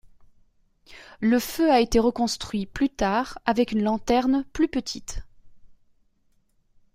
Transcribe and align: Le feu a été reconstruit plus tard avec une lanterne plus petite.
Le 1.19 1.37
feu 1.37 1.71
a 1.71 1.79
été 1.79 1.99
reconstruit 1.99 2.65
plus 2.65 2.89
tard 2.89 3.37
avec 3.45 3.71
une 3.71 3.83
lanterne 3.83 4.43
plus 4.51 4.67
petite. 4.67 5.21